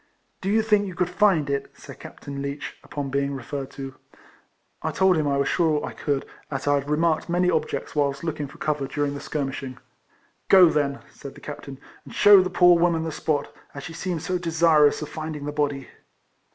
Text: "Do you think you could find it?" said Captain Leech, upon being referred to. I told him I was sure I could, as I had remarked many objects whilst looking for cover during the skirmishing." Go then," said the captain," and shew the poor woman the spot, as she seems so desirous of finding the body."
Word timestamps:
"Do 0.41 0.49
you 0.49 0.63
think 0.63 0.87
you 0.87 0.95
could 0.95 1.11
find 1.11 1.47
it?" 1.47 1.69
said 1.77 1.99
Captain 1.99 2.41
Leech, 2.41 2.75
upon 2.83 3.11
being 3.11 3.35
referred 3.35 3.69
to. 3.73 3.93
I 4.81 4.89
told 4.89 5.15
him 5.15 5.27
I 5.27 5.37
was 5.37 5.47
sure 5.47 5.85
I 5.85 5.91
could, 5.93 6.25
as 6.49 6.65
I 6.65 6.73
had 6.73 6.89
remarked 6.89 7.29
many 7.29 7.51
objects 7.51 7.95
whilst 7.95 8.23
looking 8.23 8.47
for 8.47 8.57
cover 8.57 8.87
during 8.87 9.13
the 9.13 9.19
skirmishing." 9.19 9.77
Go 10.57 10.69
then," 10.69 11.01
said 11.13 11.35
the 11.35 11.39
captain," 11.39 11.79
and 12.03 12.15
shew 12.15 12.41
the 12.41 12.49
poor 12.49 12.79
woman 12.79 13.03
the 13.03 13.11
spot, 13.11 13.53
as 13.75 13.83
she 13.83 13.93
seems 13.93 14.23
so 14.25 14.39
desirous 14.39 15.03
of 15.03 15.09
finding 15.09 15.45
the 15.45 15.51
body." 15.51 15.87